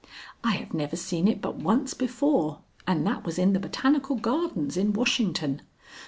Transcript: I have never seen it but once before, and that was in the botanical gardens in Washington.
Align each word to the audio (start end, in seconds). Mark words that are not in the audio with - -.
I 0.43 0.53
have 0.53 0.73
never 0.73 0.95
seen 0.95 1.27
it 1.27 1.41
but 1.43 1.57
once 1.57 1.93
before, 1.93 2.61
and 2.87 3.05
that 3.05 3.23
was 3.23 3.37
in 3.37 3.53
the 3.53 3.59
botanical 3.59 4.15
gardens 4.15 4.75
in 4.75 4.93
Washington. 4.93 5.61